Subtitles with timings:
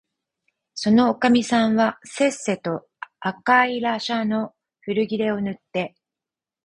[0.73, 2.87] そのおかみさんはせっせと
[3.19, 5.93] 赤いらしゃの古切れをぬって、